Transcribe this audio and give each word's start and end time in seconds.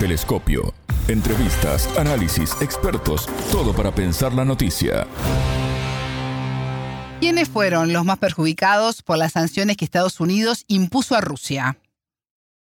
Telescopio. 0.00 0.72
Entrevistas, 1.08 1.86
análisis, 1.98 2.56
expertos, 2.62 3.28
todo 3.52 3.74
para 3.74 3.94
pensar 3.94 4.32
la 4.32 4.46
noticia. 4.46 5.06
¿Quiénes 7.20 7.50
fueron 7.50 7.92
los 7.92 8.06
más 8.06 8.16
perjudicados 8.16 9.02
por 9.02 9.18
las 9.18 9.32
sanciones 9.32 9.76
que 9.76 9.84
Estados 9.84 10.18
Unidos 10.18 10.64
impuso 10.68 11.16
a 11.16 11.20
Rusia? 11.20 11.76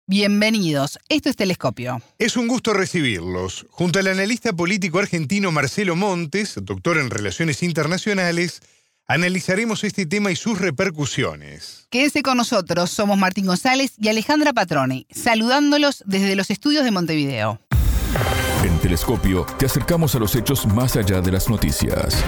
Bienvenidos, 0.08 0.98
esto 1.08 1.28
es 1.28 1.36
Telescopio. 1.36 2.02
Es 2.18 2.36
un 2.36 2.48
gusto 2.48 2.74
recibirlos. 2.74 3.66
Junto 3.70 4.00
al 4.00 4.08
analista 4.08 4.52
político 4.52 4.98
argentino 4.98 5.52
Marcelo 5.52 5.94
Montes, 5.94 6.54
doctor 6.62 6.98
en 6.98 7.08
Relaciones 7.08 7.62
Internacionales, 7.62 8.62
analizaremos 9.08 9.84
este 9.84 10.04
tema 10.04 10.30
y 10.30 10.36
sus 10.36 10.58
repercusiones. 10.58 11.86
Quédense 11.90 12.22
con 12.22 12.36
nosotros, 12.36 12.90
somos 12.90 13.16
Martín 13.16 13.46
González 13.46 13.94
y 13.96 14.08
Alejandra 14.08 14.52
Patroni, 14.52 15.06
saludándolos 15.10 16.04
desde 16.06 16.36
los 16.36 16.50
estudios 16.50 16.84
de 16.84 16.90
Montevideo. 16.90 17.58
En 18.62 18.78
Telescopio 18.78 19.46
te 19.58 19.64
acercamos 19.64 20.14
a 20.14 20.18
los 20.18 20.36
hechos 20.36 20.66
más 20.66 20.96
allá 20.96 21.22
de 21.22 21.32
las 21.32 21.48
noticias. 21.48 22.22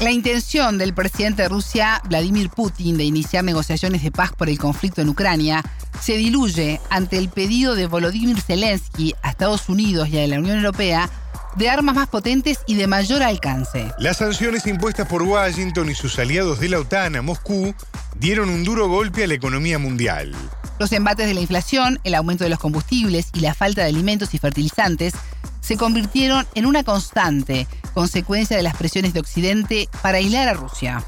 La 0.00 0.10
intención 0.10 0.78
del 0.78 0.94
presidente 0.94 1.42
de 1.42 1.48
Rusia, 1.48 2.00
Vladimir 2.08 2.50
Putin, 2.50 2.96
de 2.96 3.04
iniciar 3.04 3.44
negociaciones 3.44 4.02
de 4.02 4.10
paz 4.12 4.32
por 4.32 4.48
el 4.48 4.58
conflicto 4.58 5.02
en 5.02 5.08
Ucrania 5.08 5.62
se 6.00 6.16
diluye 6.16 6.80
ante 6.90 7.18
el 7.18 7.28
pedido 7.28 7.74
de 7.74 7.86
Volodymyr 7.86 8.40
Zelensky 8.40 9.14
a 9.22 9.30
Estados 9.30 9.68
Unidos 9.68 10.08
y 10.08 10.18
a 10.18 10.26
la 10.26 10.38
Unión 10.38 10.58
Europea 10.58 11.10
de 11.56 11.68
armas 11.68 11.94
más 11.94 12.08
potentes 12.08 12.60
y 12.66 12.74
de 12.74 12.86
mayor 12.86 13.22
alcance. 13.22 13.92
Las 13.98 14.18
sanciones 14.18 14.66
impuestas 14.66 15.08
por 15.08 15.22
Washington 15.22 15.90
y 15.90 15.94
sus 15.94 16.18
aliados 16.18 16.60
de 16.60 16.68
la 16.68 16.78
OTAN 16.78 17.16
a 17.16 17.22
Moscú 17.22 17.74
dieron 18.18 18.48
un 18.48 18.64
duro 18.64 18.88
golpe 18.88 19.24
a 19.24 19.26
la 19.26 19.34
economía 19.34 19.78
mundial. 19.78 20.34
Los 20.78 20.92
embates 20.92 21.26
de 21.26 21.34
la 21.34 21.40
inflación, 21.40 21.98
el 22.04 22.14
aumento 22.14 22.44
de 22.44 22.50
los 22.50 22.58
combustibles 22.58 23.30
y 23.34 23.40
la 23.40 23.54
falta 23.54 23.82
de 23.82 23.88
alimentos 23.88 24.34
y 24.34 24.38
fertilizantes 24.38 25.14
se 25.60 25.76
convirtieron 25.76 26.46
en 26.54 26.66
una 26.66 26.84
constante 26.84 27.66
consecuencia 27.94 28.56
de 28.56 28.62
las 28.62 28.76
presiones 28.76 29.12
de 29.12 29.20
Occidente 29.20 29.88
para 30.02 30.18
aislar 30.18 30.48
a 30.48 30.54
Rusia. 30.54 31.04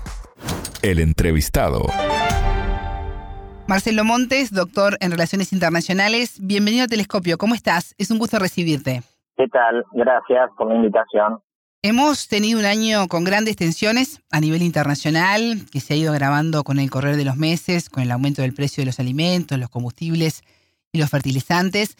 El 0.82 0.98
entrevistado. 0.98 1.86
Marcelo 3.66 4.04
Montes, 4.04 4.50
doctor 4.50 4.98
en 5.00 5.12
Relaciones 5.12 5.52
Internacionales, 5.52 6.32
bienvenido 6.41 6.84
a 6.84 6.88
Telescopio. 6.88 7.38
¿Cómo 7.38 7.54
estás? 7.54 7.94
Es 7.98 8.10
un 8.10 8.19
gusto 8.19 8.41
recibirte. 8.41 9.04
¿Qué 9.41 9.48
tal? 9.48 9.86
Gracias 9.92 10.50
por 10.55 10.69
la 10.69 10.74
invitación. 10.74 11.41
Hemos 11.80 12.28
tenido 12.28 12.58
un 12.58 12.66
año 12.66 13.08
con 13.08 13.24
grandes 13.24 13.56
tensiones 13.56 14.20
a 14.30 14.38
nivel 14.38 14.60
internacional, 14.60 15.64
que 15.72 15.80
se 15.80 15.94
ha 15.94 15.97
ido 15.97 16.12
agravando 16.12 16.62
con 16.62 16.78
el 16.78 16.91
correr 16.91 17.16
de 17.16 17.24
los 17.24 17.36
meses, 17.36 17.88
con 17.88 18.02
el 18.02 18.10
aumento 18.10 18.42
del 18.42 18.52
precio 18.52 18.82
de 18.82 18.84
los 18.84 19.00
alimentos, 19.00 19.58
los 19.58 19.70
combustibles 19.70 20.42
y 20.92 20.98
los 20.98 21.08
fertilizantes. 21.08 21.97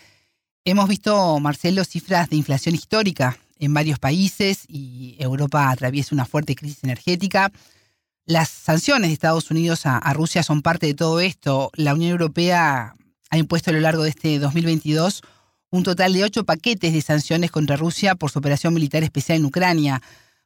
Hemos 0.67 0.87
visto, 0.87 1.41
Marcelo, 1.41 1.83
cifras 1.85 2.29
de 2.29 2.37
inflación 2.37 2.75
histórica 2.75 3.39
en 3.59 3.73
varios 3.73 3.99
países 3.99 4.67
y 4.69 5.17
Europa 5.19 5.71
atraviesa 5.71 6.15
una 6.15 6.27
fuerte 6.27 6.55
crisis 6.55 6.85
energética. 6.85 7.53
Las 8.27 8.51
sanciones 8.51 9.09
de 9.09 9.15
Estados 9.15 9.51
Unidos 9.51 9.87
a, 9.87 9.97
a, 9.97 10.13
Rusia 10.13 10.43
son 10.43 10.61
parte 10.61 10.89
de 10.89 10.95
todo 10.95 11.21
esto. 11.21 11.71
La 11.73 11.95
Unión 11.95 12.11
Europea 12.11 12.93
ha 13.31 13.39
impuesto 13.39 13.71
a 13.71 13.73
lo 13.73 13.81
largo 13.81 14.03
de 14.03 14.11
este 14.11 14.39
2022 14.39 15.23
un 15.71 15.85
total 15.85 16.13
de 16.13 16.25
ocho 16.25 16.45
paquetes 16.45 16.93
de 16.93 17.01
sanciones 17.01 17.51
contra 17.51 17.77
Rusia 17.77 18.15
por 18.17 18.31
su 18.31 18.41
operación 18.41 18.75
militar 18.75 19.03
especial 19.03 19.39
en 19.39 19.45
Ucrania. 19.45 20.01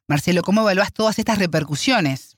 Marcelo, 0.07 0.41
¿cómo 0.43 0.61
evaluás 0.61 0.93
todas 0.93 1.17
estas 1.17 1.39
repercusiones? 1.39 2.37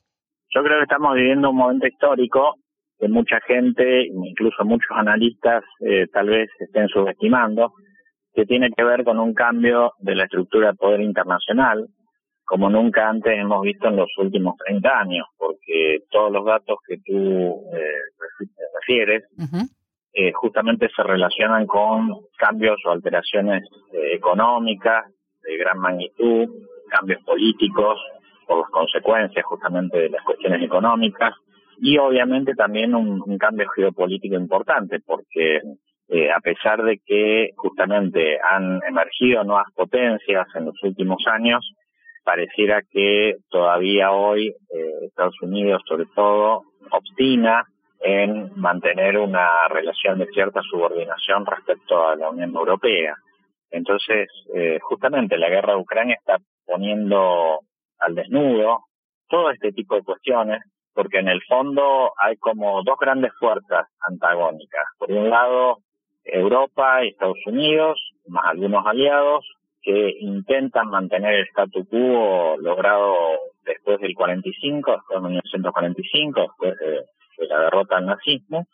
Yo 0.56 0.64
creo 0.64 0.78
que 0.78 0.84
estamos 0.84 1.14
viviendo 1.16 1.50
un 1.50 1.58
momento 1.58 1.86
histórico 1.86 2.56
que 2.98 3.08
mucha 3.10 3.40
gente, 3.46 4.08
incluso 4.08 4.64
muchos 4.64 4.90
analistas, 4.92 5.64
eh, 5.82 6.08
tal 6.12 6.30
vez 6.30 6.50
estén 6.60 6.88
subestimando, 6.88 7.74
que 8.34 8.46
tiene 8.46 8.70
que 8.76 8.84
ver 8.84 9.04
con 9.04 9.20
un 9.20 9.34
cambio 9.34 9.94
de 10.00 10.16
la 10.16 10.24
estructura 10.24 10.72
de 10.72 10.78
poder 10.78 11.02
internacional, 11.02 11.88
como 12.44 12.70
nunca 12.70 13.10
antes 13.10 13.38
hemos 13.38 13.62
visto 13.62 13.90
en 13.90 13.98
los 13.98 14.10
últimos 14.18 14.56
30 14.66 15.00
años, 15.00 15.28
porque 15.38 16.00
todos 16.10 16.32
los 16.32 16.46
datos 16.46 16.78
que 16.88 16.98
tú 17.06 17.70
eh, 17.76 18.48
refieres 18.80 19.26
eh, 20.20 20.32
justamente 20.34 20.90
se 20.96 21.04
relacionan 21.04 21.68
con 21.68 22.10
cambios 22.40 22.82
o 22.86 22.90
alteraciones 22.90 23.64
eh, 23.94 24.16
económicas 24.16 25.06
de 25.44 25.58
gran 25.58 25.78
magnitud, 25.78 26.50
cambios 26.90 27.22
políticos 27.24 28.00
por 28.48 28.62
las 28.62 28.70
consecuencias 28.72 29.46
justamente 29.46 30.00
de 30.00 30.10
las 30.10 30.24
cuestiones 30.24 30.64
económicas 30.64 31.36
y 31.80 32.00
obviamente 32.00 32.56
también 32.56 32.96
un, 32.96 33.38
cambio 33.38 33.70
geopolítico 33.70 34.36
importante 34.38 35.02
porque 35.06 35.62
eh, 36.08 36.32
a 36.32 36.40
pesar 36.40 36.82
de 36.82 37.00
que 37.06 37.52
justamente 37.56 38.40
han 38.42 38.82
emergido 38.90 39.44
nuevas 39.44 39.72
potencias 39.76 40.48
en 40.56 40.66
los 40.66 40.82
últimos 40.82 41.24
años, 41.28 41.76
pareciera 42.24 42.82
que 42.82 43.36
todavía 43.52 44.12
hoy 44.12 44.48
eh, 44.48 45.06
Estados 45.06 45.40
Unidos 45.44 45.84
sobre 45.88 46.06
todo 46.16 46.64
obstina 46.90 47.68
en 48.00 48.52
mantener 48.56 49.18
una 49.18 49.68
relación 49.70 50.20
de 50.20 50.28
cierta 50.28 50.62
subordinación 50.62 51.46
respecto 51.46 52.08
a 52.08 52.16
la 52.16 52.30
Unión 52.30 52.56
Europea. 52.56 53.16
Entonces, 53.72 54.30
eh, 54.54 54.80
justamente 54.82 55.38
la 55.38 55.50
guerra 55.50 55.74
de 55.74 55.80
Ucrania 55.80 56.16
está 56.16 56.38
poniendo 56.66 57.60
al 58.00 58.16
desnudo 58.16 58.86
todo 59.28 59.52
este 59.52 59.72
tipo 59.72 59.96
de 59.96 60.04
cuestiones, 60.04 60.62
porque 60.94 61.20
en 61.20 61.28
el 61.28 61.42
fondo 61.44 62.14
hay 62.18 62.38
como 62.38 62.84
dos 62.84 62.98
grandes 63.00 63.32
fuerzas 63.40 63.88
antagónicas. 64.00 64.86
Por 64.98 65.12
un 65.12 65.30
lado, 65.30 65.80
Europa 66.24 67.04
y 67.04 67.10
Estados 67.10 67.40
Unidos, 67.46 68.00
más 68.28 68.46
algunos 68.46 68.86
aliados, 68.86 69.46
que 69.82 70.16
intentan 70.20 70.90
mantener 70.90 71.36
el 71.36 71.48
statu 71.48 71.88
quo 71.88 72.58
logrado 72.60 73.16
después 73.64 74.00
del 74.00 74.14
45, 74.16 74.92
después 74.92 75.22
de 75.22 75.30
1945, 75.30 76.42
después 76.42 76.78
de 76.80 77.06
de 77.38 77.48
la 77.48 77.60
derrota 77.62 77.98
al 77.98 78.06
nazismo, 78.06 78.68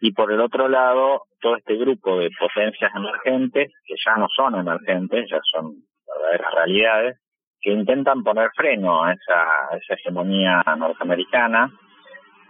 y 0.00 0.12
por 0.12 0.30
el 0.30 0.40
otro 0.40 0.68
lado, 0.68 1.22
todo 1.40 1.56
este 1.56 1.76
grupo 1.76 2.18
de 2.18 2.30
potencias 2.38 2.92
emergentes, 2.94 3.72
que 3.86 3.94
ya 4.04 4.16
no 4.16 4.26
son 4.36 4.54
emergentes, 4.54 5.30
ya 5.30 5.40
son 5.50 5.76
verdaderas 6.06 6.54
realidades, 6.54 7.18
que 7.60 7.72
intentan 7.72 8.22
poner 8.22 8.50
freno 8.54 9.02
a 9.02 9.12
esa, 9.12 9.76
esa 9.78 9.94
hegemonía 9.94 10.62
norteamericana. 10.76 11.72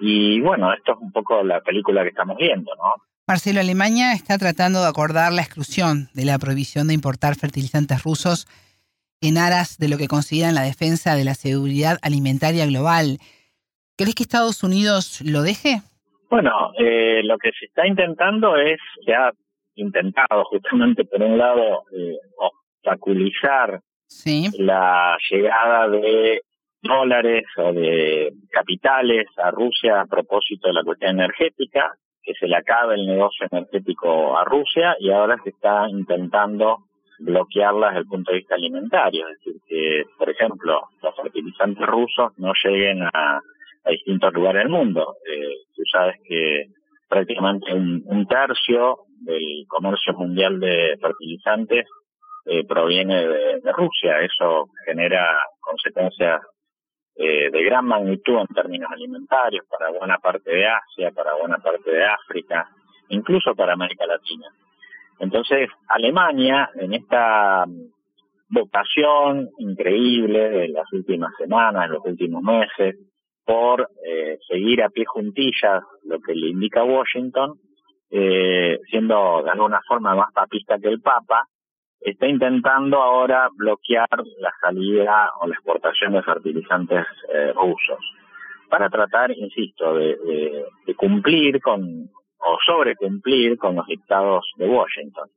Y 0.01 0.41
bueno, 0.41 0.73
esto 0.73 0.93
es 0.93 0.99
un 0.99 1.13
poco 1.13 1.45
la 1.45 1.61
película 1.61 2.03
que 2.03 2.09
estamos 2.09 2.37
viendo, 2.37 2.75
¿no? 2.75 2.93
Marcelo, 3.27 3.61
Alemania 3.61 4.13
está 4.13 4.37
tratando 4.37 4.83
de 4.83 4.89
acordar 4.89 5.33
la 5.33 5.43
exclusión 5.43 6.09
de 6.13 6.25
la 6.25 6.39
prohibición 6.39 6.89
de 6.89 6.95
importar 6.95 7.37
fertilizantes 7.37 8.03
rusos 8.03 8.47
en 9.21 9.39
aras 9.39 9.79
de 9.79 9.89
lo 9.89 9.97
que 9.97 10.09
consideran 10.09 10.55
la 10.55 10.63
defensa 10.63 11.15
de 11.15 11.25
la 11.25 11.35
seguridad 11.35 11.99
alimentaria 12.03 12.67
global. 12.67 13.19
¿Crees 13.97 14.17
que 14.17 14.25
Estados 14.25 14.65
Unidos 14.65 15.21
lo 15.25 15.43
deje? 15.43 15.81
Bueno, 16.29 16.73
eh, 16.79 17.23
lo 17.23 17.39
que 17.39 17.53
se 17.53 17.67
está 17.67 17.87
intentando 17.87 18.57
es, 18.57 18.81
se 19.05 19.15
ha 19.15 19.31
intentado 19.77 20.45
justamente 20.47 21.05
por 21.05 21.23
un 21.23 21.39
lado 21.39 21.85
eh, 21.93 22.19
obstaculizar 22.37 23.81
la 24.59 25.17
llegada 25.31 25.89
de 25.89 26.43
dólares 26.83 27.45
o 27.57 27.73
de 27.73 28.33
capitales 28.51 29.27
a 29.37 29.53
Rusia 29.53 30.01
a 30.01 30.07
propósito 30.07 30.69
de 30.69 30.75
la 30.75 30.83
cuestión 30.83 31.13
energética, 31.13 31.95
que 32.23 32.35
se 32.35 32.49
le 32.49 32.57
acabe 32.57 32.95
el 32.95 33.07
negocio 33.07 33.47
energético 33.49 34.37
a 34.37 34.45
Rusia 34.45 34.97
y 34.99 35.11
ahora 35.13 35.37
se 35.45 35.51
está 35.51 35.89
intentando 35.89 36.79
bloquearla 37.21 37.89
desde 37.89 38.01
el 38.01 38.07
punto 38.07 38.33
de 38.33 38.39
vista 38.39 38.57
alimentario, 38.57 39.29
es 39.29 39.39
decir, 39.39 39.61
que, 39.69 40.05
por 40.19 40.29
ejemplo, 40.29 40.81
los 41.01 41.15
fertilizantes 41.15 41.87
rusos 41.87 42.33
no 42.39 42.53
lleguen 42.65 43.03
a 43.03 43.41
a 43.85 43.91
distintos 43.91 44.33
lugares 44.33 44.63
del 44.63 44.73
mundo. 44.73 45.17
Eh, 45.27 45.55
tú 45.75 45.83
sabes 45.91 46.17
que 46.27 46.67
prácticamente 47.09 47.73
un, 47.73 48.27
tercio 48.27 49.01
del 49.21 49.67
comercio 49.69 50.15
mundial 50.15 50.59
de 50.59 50.97
fertilizantes 51.01 51.87
eh, 52.47 52.65
proviene 52.67 53.27
de, 53.27 53.73
Rusia. 53.73 54.21
Eso 54.21 54.69
genera 54.85 55.27
consecuencias 55.61 56.41
eh, 57.17 57.51
de 57.51 57.63
gran 57.65 57.87
magnitud 57.87 58.41
en 58.41 58.47
términos 58.49 58.91
alimentarios 58.91 59.65
para 59.71 59.91
buena 59.91 60.19
parte 60.19 60.51
de 60.51 60.67
Asia, 60.67 61.11
para 61.13 61.35
buena 61.35 61.59
parte 61.59 61.91
de 61.91 62.05
África, 62.05 62.69
incluso 63.09 63.55
para 63.55 63.75
América 63.75 64.07
Latina. 64.07 64.49
Entonces, 65.21 65.69
Alemania, 65.89 66.71
en 66.75 66.95
esta 66.95 67.65
vocación 68.49 69.51
increíble 69.59 70.51
de 70.51 70.69
las 70.69 70.93
últimas 70.93 71.33
semanas, 71.39 71.89
de 71.89 71.95
los 71.95 72.05
últimos 72.05 72.43
meses, 72.43 72.97
por 73.45 73.89
eh, 74.07 74.39
seguir 74.49 74.83
a 74.83 74.89
pie 74.89 75.05
juntillas 75.05 75.83
lo 76.05 76.21
que 76.21 76.35
le 76.35 76.49
indica 76.49 76.85
Washington, 76.85 77.59
eh, 78.11 78.79
siendo 78.91 79.43
de 79.43 79.51
alguna 79.51 79.81
forma 79.87 80.15
más 80.15 80.33
papista 80.33 80.79
que 80.79 80.89
el 80.89 81.01
Papa, 81.01 81.47
está 82.01 82.27
intentando 82.27 83.03
ahora 83.03 83.49
bloquear 83.55 84.09
la 84.39 84.53
salida 84.61 85.31
o 85.41 85.47
la 85.47 85.55
exportación 85.55 86.13
de 86.13 86.23
fertilizantes 86.23 87.07
eh, 87.33 87.53
rusos 87.55 88.01
para 88.69 88.89
tratar, 88.89 89.31
insisto, 89.31 89.95
de, 89.95 90.17
de, 90.87 90.95
cumplir 90.95 91.61
con 91.61 92.11
o 92.47 92.59
sobrecumplir 92.65 93.57
con 93.57 93.77
los 93.77 93.87
dictados 93.87 94.45
de 94.57 94.69
Washington. 94.69 95.29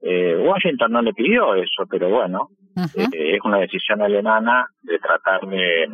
Eh, 0.00 0.36
Washington 0.36 0.92
no 0.92 1.02
le 1.02 1.12
pidió 1.12 1.54
eso, 1.54 1.84
pero 1.88 2.08
bueno, 2.08 2.48
eh, 2.96 3.36
es 3.36 3.40
una 3.44 3.58
decisión 3.58 4.02
alemana 4.02 4.66
de 4.82 4.98
tratar 4.98 5.46
de 5.46 5.88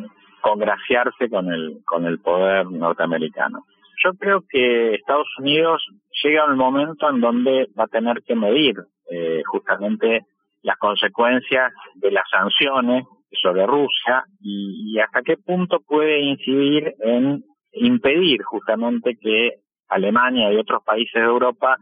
congraciarse 0.45 1.27
con 1.27 1.51
el, 1.51 1.79
con 1.85 2.05
el 2.05 2.19
poder 2.19 2.67
norteamericano. 2.67 3.65
Yo 4.03 4.13
creo 4.13 4.43
que 4.47 4.93
Estados 4.93 5.27
Unidos 5.39 5.83
llega 6.23 6.45
un 6.45 6.55
momento 6.55 7.09
en 7.09 7.19
donde 7.19 7.67
va 7.77 7.85
a 7.85 7.87
tener 7.87 8.21
que 8.21 8.35
medir 8.35 8.75
eh, 9.09 9.41
justamente 9.47 10.21
las 10.61 10.77
consecuencias 10.77 11.73
de 11.95 12.11
las 12.11 12.25
sanciones 12.29 13.05
sobre 13.41 13.65
Rusia 13.65 14.23
y, 14.39 14.99
hasta 14.99 15.23
qué 15.23 15.35
punto 15.35 15.79
puede 15.79 16.19
incidir 16.19 16.93
en 16.99 17.43
impedir 17.73 18.43
justamente 18.43 19.17
que 19.19 19.53
Alemania 19.89 20.53
y 20.53 20.57
otros 20.57 20.83
países 20.83 21.15
de 21.15 21.27
Europa 21.27 21.75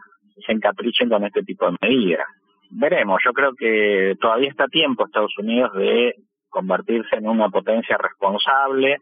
se 0.45 0.53
encaprichen 0.53 1.09
con 1.09 1.25
este 1.25 1.43
tipo 1.43 1.69
de 1.69 1.77
medidas. 1.81 2.27
Veremos, 2.69 3.19
yo 3.25 3.33
creo 3.33 3.53
que 3.55 4.15
todavía 4.21 4.49
está 4.49 4.67
tiempo 4.67 5.05
Estados 5.05 5.37
Unidos 5.37 5.73
de 5.73 6.15
convertirse 6.53 7.15
en 7.15 7.27
una 7.27 7.49
potencia 7.49 7.97
responsable 7.97 8.97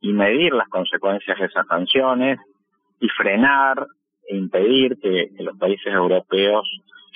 y 0.00 0.12
medir 0.12 0.52
las 0.52 0.68
consecuencias 0.68 1.38
de 1.38 1.46
esas 1.46 1.66
sanciones 1.66 2.38
y 3.00 3.08
frenar 3.08 3.86
e 4.28 4.36
impedir 4.36 4.98
que, 5.00 5.30
los 5.38 5.56
países 5.56 5.86
europeos 5.86 6.68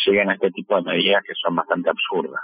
lleguen 0.07 0.31
a 0.31 0.35
este 0.35 0.51
tipo 0.53 0.77
de 0.77 0.83
medidas 0.83 1.23
que 1.27 1.35
son 1.43 1.57
bastante 1.57 1.91
absurdas. 1.91 2.41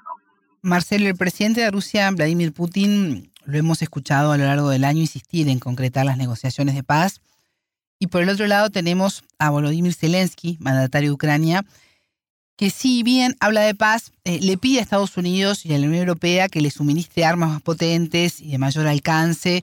Marcelo, 0.62 1.06
el 1.06 1.16
presidente 1.16 1.60
de 1.60 1.70
Rusia, 1.70 2.10
Vladimir 2.10 2.52
Putin, 2.52 3.30
lo 3.46 3.56
hemos 3.56 3.80
escuchado 3.82 4.32
a 4.32 4.36
lo 4.36 4.44
largo 4.44 4.68
del 4.68 4.84
año 4.84 5.00
insistir 5.00 5.48
en 5.48 5.60
concretar 5.60 6.04
las 6.04 6.18
negociaciones 6.18 6.74
de 6.74 6.82
paz. 6.82 7.22
Y 8.00 8.08
por 8.08 8.22
el 8.22 8.28
otro 8.28 8.46
lado 8.46 8.70
tenemos 8.70 9.24
a 9.38 9.50
Volodymyr 9.50 9.94
Zelensky, 9.94 10.58
mandatario 10.60 11.10
de 11.10 11.14
Ucrania, 11.14 11.64
que 12.58 12.70
si 12.70 13.04
bien 13.04 13.34
habla 13.40 13.60
de 13.60 13.74
paz, 13.76 14.12
eh, 14.24 14.40
le 14.42 14.58
pide 14.58 14.80
a 14.80 14.82
Estados 14.82 15.16
Unidos 15.16 15.64
y 15.64 15.72
a 15.72 15.78
la 15.78 15.86
Unión 15.86 16.02
Europea 16.02 16.48
que 16.48 16.60
le 16.60 16.70
suministre 16.70 17.24
armas 17.24 17.50
más 17.50 17.62
potentes 17.62 18.40
y 18.40 18.50
de 18.50 18.58
mayor 18.58 18.88
alcance. 18.88 19.62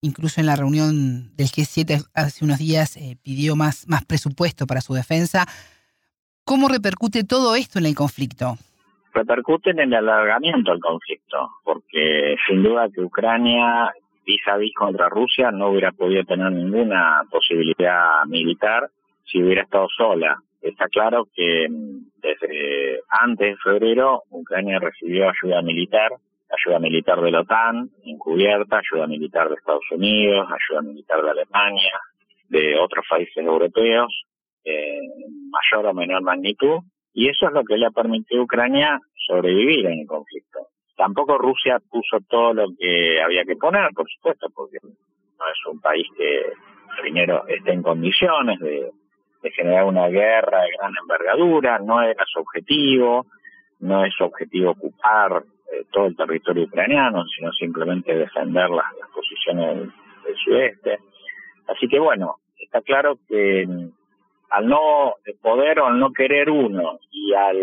Incluso 0.00 0.40
en 0.40 0.46
la 0.46 0.56
reunión 0.56 1.36
del 1.36 1.48
G7 1.48 2.02
hace 2.14 2.44
unos 2.46 2.58
días 2.58 2.96
eh, 2.96 3.18
pidió 3.22 3.56
más, 3.56 3.86
más 3.88 4.06
presupuesto 4.06 4.66
para 4.66 4.80
su 4.80 4.94
defensa. 4.94 5.44
¿Cómo 6.46 6.68
repercute 6.68 7.24
todo 7.24 7.54
esto 7.56 7.78
en 7.78 7.84
el 7.84 7.94
conflicto? 7.94 8.56
Repercute 9.12 9.72
en 9.72 9.80
el 9.80 9.92
alargamiento 9.92 10.70
del 10.70 10.80
conflicto, 10.80 11.50
porque 11.62 12.36
sin 12.48 12.62
duda 12.62 12.88
que 12.88 13.02
Ucrania 13.02 13.92
vis 14.24 14.40
a 14.46 14.56
vis 14.56 14.72
contra 14.74 15.10
Rusia 15.10 15.50
no 15.50 15.68
hubiera 15.68 15.92
podido 15.92 16.24
tener 16.24 16.50
ninguna 16.52 17.22
posibilidad 17.30 18.24
militar 18.26 18.88
si 19.24 19.42
hubiera 19.42 19.62
estado 19.62 19.88
sola 19.94 20.42
Está 20.60 20.88
claro 20.88 21.26
que 21.34 21.68
mm, 21.68 22.10
desde 22.20 23.00
antes 23.08 23.50
de 23.50 23.56
febrero 23.56 24.22
Ucrania 24.30 24.78
recibió 24.78 25.30
ayuda 25.30 25.62
militar, 25.62 26.12
ayuda 26.50 26.78
militar 26.78 27.20
de 27.20 27.30
la 27.30 27.40
OTAN, 27.40 27.90
encubierta, 28.04 28.78
ayuda 28.78 29.06
militar 29.06 29.48
de 29.48 29.54
Estados 29.54 29.90
Unidos, 29.90 30.48
ayuda 30.48 30.82
militar 30.82 31.22
de 31.22 31.30
Alemania, 31.30 32.00
de 32.48 32.78
otros 32.78 33.04
países 33.08 33.36
europeos, 33.36 34.24
en 34.64 35.50
mayor 35.50 35.86
o 35.86 35.94
menor 35.94 36.22
magnitud, 36.22 36.80
y 37.14 37.28
eso 37.28 37.46
es 37.46 37.52
lo 37.52 37.64
que 37.64 37.76
le 37.76 37.86
ha 37.86 37.90
permitido 37.90 38.42
a 38.42 38.44
Ucrania 38.44 39.00
sobrevivir 39.26 39.86
en 39.86 40.00
el 40.00 40.06
conflicto. 40.06 40.68
Tampoco 40.96 41.38
Rusia 41.38 41.80
puso 41.90 42.18
todo 42.28 42.52
lo 42.52 42.66
que 42.78 43.20
había 43.22 43.44
que 43.44 43.56
poner, 43.56 43.90
por 43.94 44.06
supuesto, 44.10 44.48
porque 44.54 44.78
no 44.82 45.44
es 45.50 45.66
un 45.66 45.80
país 45.80 46.06
que 46.16 46.52
primero 47.00 47.46
esté 47.48 47.72
en 47.72 47.82
condiciones 47.82 48.58
de 48.60 48.90
de 49.42 49.50
generar 49.52 49.84
una 49.84 50.08
guerra 50.08 50.62
de 50.62 50.70
gran 50.78 50.92
envergadura, 51.00 51.78
no 51.78 52.02
era 52.02 52.24
su 52.26 52.40
objetivo, 52.40 53.26
no 53.80 54.04
es 54.04 54.12
su 54.14 54.24
objetivo 54.24 54.72
ocupar 54.72 55.42
eh, 55.72 55.84
todo 55.90 56.06
el 56.06 56.16
territorio 56.16 56.64
ucraniano, 56.64 57.24
sino 57.26 57.50
simplemente 57.52 58.14
defender 58.14 58.68
las, 58.70 58.86
posiciones 59.14 59.76
del, 59.76 59.92
sudeste. 60.44 60.98
Así 61.66 61.88
que 61.88 61.98
bueno, 61.98 62.36
está 62.58 62.80
claro 62.82 63.18
que 63.28 63.66
mm, 63.66 63.88
al 64.50 64.68
no 64.68 65.14
poder 65.40 65.80
o 65.80 65.86
al 65.86 65.98
no 65.98 66.12
querer 66.12 66.50
uno 66.50 66.98
y 67.10 67.32
al 67.34 67.58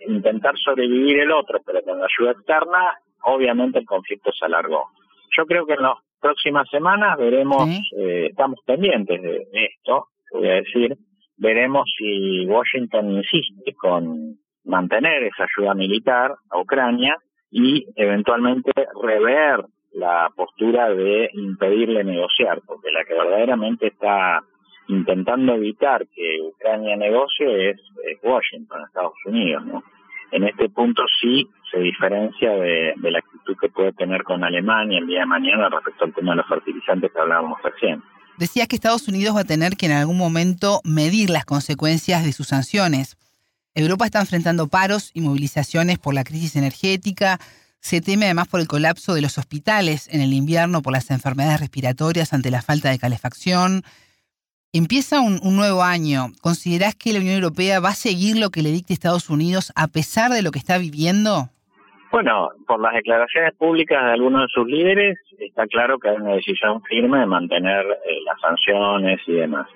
intentar 0.00 0.54
sobrevivir 0.56 1.20
el 1.20 1.32
otro, 1.32 1.60
pero 1.64 1.82
con 1.82 1.98
la 1.98 2.06
ayuda 2.06 2.32
externa, 2.32 2.98
obviamente 3.22 3.78
el 3.78 3.86
conflicto 3.86 4.32
se 4.32 4.44
alargó. 4.44 4.90
Yo 5.36 5.46
creo 5.46 5.66
que 5.66 5.74
en 5.74 5.82
las 5.82 5.98
próximas 6.20 6.68
semanas 6.70 7.18
veremos, 7.18 7.68
eh, 7.96 8.28
estamos 8.30 8.60
pendientes 8.64 9.20
de 9.20 9.46
esto, 9.52 10.08
voy 10.38 10.48
a 10.48 10.54
decir, 10.54 10.96
veremos 11.36 11.90
si 11.96 12.46
Washington 12.46 13.12
insiste 13.12 13.74
con 13.74 14.36
mantener 14.64 15.24
esa 15.24 15.44
ayuda 15.44 15.74
militar 15.74 16.34
a 16.50 16.58
Ucrania 16.58 17.16
y 17.50 17.86
eventualmente 17.96 18.72
rever 19.02 19.64
la 19.92 20.30
postura 20.34 20.90
de 20.90 21.30
impedirle 21.34 22.02
negociar, 22.02 22.60
porque 22.66 22.90
la 22.90 23.04
que 23.04 23.14
verdaderamente 23.14 23.88
está 23.88 24.40
intentando 24.88 25.54
evitar 25.54 26.06
que 26.08 26.40
Ucrania 26.42 26.96
negocie 26.96 27.70
es, 27.70 27.80
Washington, 28.22 28.82
Estados 28.86 29.14
Unidos, 29.26 29.64
¿no? 29.64 29.82
En 30.30 30.44
este 30.44 30.68
punto 30.68 31.04
sí 31.20 31.46
se 31.70 31.78
diferencia 31.78 32.50
de, 32.50 32.94
de 32.96 33.10
la 33.10 33.20
actitud 33.20 33.56
que 33.60 33.68
puede 33.68 33.92
tener 33.92 34.24
con 34.24 34.42
Alemania 34.42 34.98
el 34.98 35.06
día 35.06 35.20
de 35.20 35.26
mañana 35.26 35.68
respecto 35.68 36.04
al 36.04 36.14
tema 36.14 36.32
de 36.32 36.38
los 36.38 36.48
fertilizantes 36.48 37.12
que 37.12 37.20
hablábamos 37.20 37.62
recién. 37.62 38.02
Decías 38.38 38.66
que 38.66 38.74
Estados 38.74 39.06
Unidos 39.06 39.36
va 39.36 39.40
a 39.40 39.44
tener 39.44 39.76
que 39.76 39.86
en 39.86 39.92
algún 39.92 40.18
momento 40.18 40.80
medir 40.84 41.30
las 41.30 41.44
consecuencias 41.44 42.24
de 42.24 42.32
sus 42.32 42.48
sanciones. 42.48 43.16
Europa 43.74 44.06
está 44.06 44.20
enfrentando 44.20 44.68
paros 44.68 45.10
y 45.14 45.20
movilizaciones 45.20 45.98
por 45.98 46.14
la 46.14 46.24
crisis 46.24 46.56
energética. 46.56 47.38
Se 47.80 48.00
teme 48.00 48.26
además 48.26 48.48
por 48.48 48.60
el 48.60 48.66
colapso 48.66 49.14
de 49.14 49.20
los 49.20 49.38
hospitales 49.38 50.08
en 50.12 50.20
el 50.20 50.32
invierno 50.32 50.82
por 50.82 50.92
las 50.92 51.10
enfermedades 51.10 51.60
respiratorias 51.60 52.32
ante 52.32 52.50
la 52.50 52.62
falta 52.62 52.90
de 52.90 52.98
calefacción. 52.98 53.82
Empieza 54.72 55.20
un, 55.20 55.38
nuevo 55.54 55.84
año. 55.84 56.32
¿Considerás 56.42 56.96
que 56.96 57.12
la 57.12 57.20
Unión 57.20 57.36
Europea 57.36 57.78
va 57.78 57.90
a 57.90 57.94
seguir 57.94 58.36
lo 58.36 58.50
que 58.50 58.62
le 58.62 58.70
dicte 58.70 58.92
Estados 58.92 59.30
Unidos 59.30 59.72
a 59.76 59.86
pesar 59.86 60.32
de 60.32 60.42
lo 60.42 60.50
que 60.50 60.58
está 60.58 60.78
viviendo? 60.78 61.50
Bueno, 62.10 62.48
por 62.66 62.80
las 62.80 62.94
declaraciones 62.94 63.54
públicas 63.54 64.04
de 64.04 64.12
algunos 64.12 64.42
de 64.42 64.48
sus 64.48 64.66
líderes, 64.66 65.18
está 65.38 65.66
claro 65.66 65.98
que 65.98 66.08
hay 66.08 66.16
una 66.16 66.34
decisión 66.34 66.82
firme 66.82 67.20
de 67.20 67.26
mantener 67.26 67.84
eh, 67.84 68.20
las 68.24 68.40
sanciones 68.40 69.20
y 69.26 69.32
demás. 69.32 69.68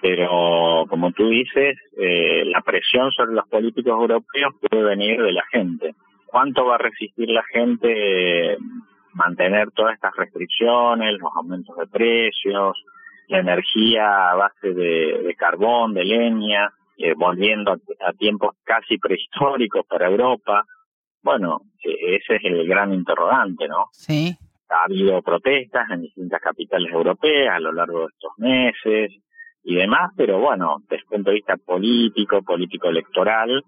Pero, 0.00 0.84
como 0.88 1.12
tú 1.12 1.28
dices, 1.28 1.78
eh, 1.96 2.44
la 2.46 2.60
presión 2.60 3.12
sobre 3.12 3.34
los 3.34 3.46
políticos 3.48 3.92
europeos 3.92 4.54
puede 4.60 4.82
venir 4.82 5.22
de 5.22 5.32
la 5.32 5.44
gente. 5.52 5.94
¿Cuánto 6.26 6.66
va 6.66 6.74
a 6.74 6.78
resistir 6.78 7.28
la 7.28 7.44
gente 7.44 8.56
mantener 9.14 9.70
todas 9.70 9.94
estas 9.94 10.16
restricciones, 10.16 11.18
los 11.20 11.30
aumentos 11.36 11.76
de 11.76 11.86
precios, 11.86 12.82
la 13.28 13.38
energía 13.38 14.30
a 14.30 14.34
base 14.34 14.72
de, 14.72 15.34
carbón, 15.38 15.94
de 15.94 16.04
leña, 16.04 16.72
eh, 16.96 17.14
volviendo 17.16 17.72
a 17.72 18.12
tiempos 18.14 18.56
casi 18.64 18.98
prehistóricos 18.98 19.86
para 19.86 20.08
Europa? 20.08 20.64
Bueno, 21.22 21.60
e-, 21.82 22.16
ese 22.16 22.36
es 22.36 22.44
el 22.44 22.66
gran 22.66 22.92
interrogante, 22.92 23.68
¿no? 23.68 23.86
Sí. 23.92 24.36
Ha 24.72 24.84
habido 24.84 25.22
protestas 25.22 25.90
en 25.90 26.02
distintas 26.02 26.40
capitales 26.40 26.92
europeas 26.92 27.56
a 27.56 27.60
lo 27.60 27.72
largo 27.72 28.00
de 28.00 28.06
estos 28.06 28.32
meses 28.38 29.12
y 29.64 29.74
demás, 29.76 30.12
pero 30.16 30.40
bueno, 30.40 30.78
desde 30.88 30.96
el 30.96 31.04
punto 31.04 31.30
de 31.30 31.36
vista 31.36 31.56
político, 31.56 32.42
político 32.42 32.88
electoral, 32.88 33.62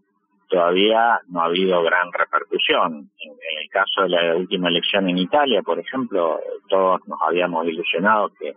todavía 0.48 1.20
no 1.28 1.40
ha 1.40 1.46
habido 1.46 1.82
gran 1.82 2.12
repercusión. 2.12 3.10
En, 3.20 3.62
el 3.62 3.70
caso 3.70 4.02
de 4.02 4.08
la 4.08 4.36
última 4.36 4.68
elección 4.68 5.08
en 5.08 5.18
Italia, 5.18 5.62
por 5.62 5.78
ejemplo, 5.78 6.40
todos 6.68 7.00
nos 7.06 7.18
habíamos 7.22 7.66
ilusionado 7.66 8.30
que 8.38 8.48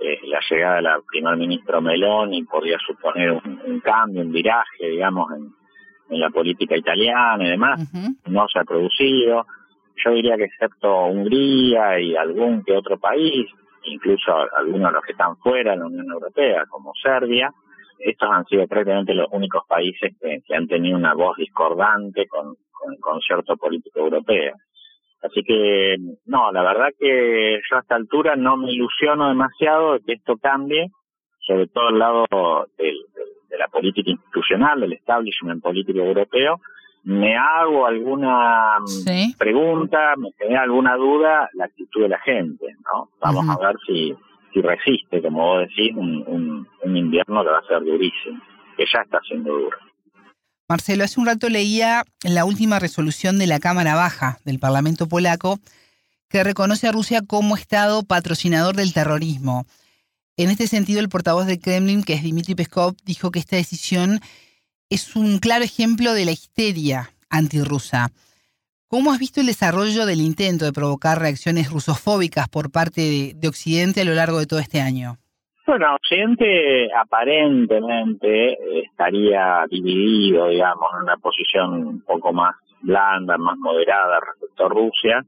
eh, 0.00 0.20
la 0.24 0.40
llegada 0.48 0.76
de 0.76 0.82
la 0.82 1.00
primer 1.06 1.36
ministro 1.36 1.80
Meloni 1.80 2.44
podía 2.44 2.78
suponer 2.78 3.32
un, 3.32 3.60
un 3.66 3.80
cambio, 3.80 4.22
un 4.22 4.32
viraje, 4.32 4.88
digamos, 4.88 5.30
en, 5.36 5.50
en 6.10 6.20
la 6.20 6.30
política 6.30 6.76
italiana 6.76 7.44
y 7.44 7.50
demás, 7.50 7.80
no 8.26 8.46
se 8.48 8.58
ha 8.58 8.64
producido. 8.64 9.46
Yo 10.04 10.12
diría 10.12 10.36
que 10.36 10.44
excepto 10.44 11.06
Hungría 11.06 12.00
y 12.00 12.16
algún 12.16 12.62
que 12.64 12.76
otro 12.76 12.98
país, 12.98 13.46
incluso 13.84 14.32
algunos 14.56 14.88
de 14.88 14.94
los 14.94 15.04
que 15.04 15.12
están 15.12 15.36
fuera 15.38 15.72
de 15.72 15.78
la 15.78 15.86
Unión 15.86 16.06
Europea, 16.10 16.64
como 16.68 16.92
Serbia, 17.02 17.52
estos 17.98 18.30
han 18.30 18.46
sido 18.46 18.66
prácticamente 18.66 19.14
los 19.14 19.28
únicos 19.30 19.62
países 19.68 20.14
que, 20.20 20.54
han 20.54 20.66
tenido 20.66 20.96
una 20.96 21.14
voz 21.14 21.36
discordante 21.36 22.26
con, 22.26 22.54
con 22.72 22.94
el 22.94 23.00
concierto 23.00 23.56
político 23.56 24.00
europeo. 24.00 24.54
Así 25.22 25.42
que, 25.42 25.96
no, 26.24 26.50
la 26.50 26.62
verdad 26.62 26.88
que 26.98 27.60
yo 27.68 27.76
a 27.76 27.80
esta 27.80 27.96
altura 27.96 28.36
no 28.36 28.56
me 28.56 28.72
ilusiono 28.72 29.28
demasiado 29.28 29.92
de 29.92 30.00
que 30.00 30.12
esto 30.14 30.36
cambie, 30.38 30.88
sobre 31.46 31.66
todo 31.66 31.88
al 31.88 31.98
lado 31.98 32.26
del, 32.78 32.96
de 33.50 33.58
la 33.58 33.68
política 33.68 34.10
institucional, 34.10 34.80
del 34.80 34.94
establishment 34.94 35.62
político 35.62 35.98
europeo, 35.98 36.60
me 37.04 37.36
hago 37.36 37.86
alguna 37.86 38.76
pregunta, 39.38 40.14
me 40.16 40.30
genera 40.38 40.62
alguna 40.62 40.96
duda 40.96 41.48
la 41.54 41.64
actitud 41.64 42.02
de 42.02 42.08
la 42.08 42.20
gente, 42.20 42.66
¿no? 42.84 43.10
Vamos 43.20 43.48
a 43.48 43.58
ver 43.58 43.76
si, 43.86 44.14
si 44.52 44.60
resiste, 44.60 45.22
como 45.22 45.46
vos 45.46 45.60
decís, 45.60 45.94
un, 45.96 46.66
un 46.82 46.96
invierno 46.96 47.42
que 47.42 47.50
va 47.50 47.58
a 47.58 47.66
ser 47.66 47.80
durísimo, 47.80 48.40
que 48.76 48.84
ya 48.92 49.02
está 49.02 49.20
siendo 49.26 49.52
duro. 49.52 49.76
Marcelo, 50.68 51.02
hace 51.02 51.18
un 51.18 51.26
rato 51.26 51.48
leía 51.48 52.04
la 52.22 52.44
última 52.44 52.78
resolución 52.78 53.38
de 53.38 53.48
la 53.48 53.58
Cámara 53.58 53.96
Baja 53.96 54.38
del 54.44 54.60
Parlamento 54.60 55.08
polaco 55.08 55.58
que 56.28 56.44
reconoce 56.44 56.86
a 56.86 56.92
Rusia 56.92 57.22
como 57.26 57.56
Estado 57.56 58.04
patrocinador 58.04 58.76
del 58.76 58.92
terrorismo. 58.92 59.66
En 60.36 60.48
este 60.48 60.68
sentido, 60.68 61.00
el 61.00 61.08
portavoz 61.08 61.46
del 61.46 61.58
Kremlin, 61.58 62.04
que 62.04 62.14
es 62.14 62.22
Dmitry 62.22 62.54
Peskov, 62.54 62.94
dijo 63.04 63.32
que 63.32 63.40
esta 63.40 63.56
decisión 63.56 64.20
es 64.90 65.14
un 65.14 65.38
claro 65.38 65.64
ejemplo 65.64 66.12
de 66.12 66.24
la 66.24 66.32
histeria 66.32 67.10
antirrusa. 67.30 68.08
¿Cómo 68.88 69.12
has 69.12 69.20
visto 69.20 69.40
el 69.40 69.46
desarrollo 69.46 70.04
del 70.04 70.20
intento 70.20 70.64
de 70.64 70.72
provocar 70.72 71.20
reacciones 71.20 71.70
rusofóbicas 71.70 72.48
por 72.48 72.72
parte 72.72 73.00
de, 73.00 73.32
de 73.36 73.48
Occidente 73.48 74.00
a 74.00 74.04
lo 74.04 74.14
largo 74.14 74.40
de 74.40 74.46
todo 74.46 74.58
este 74.58 74.80
año? 74.80 75.14
Bueno, 75.64 75.94
Occidente 75.94 76.92
aparentemente 76.92 78.58
estaría 78.82 79.64
dividido, 79.70 80.48
digamos, 80.48 80.88
en 80.96 81.02
una 81.04 81.16
posición 81.18 81.86
un 81.86 82.02
poco 82.02 82.32
más 82.32 82.56
blanda, 82.82 83.38
más 83.38 83.56
moderada 83.58 84.18
respecto 84.18 84.66
a 84.66 84.68
Rusia, 84.68 85.24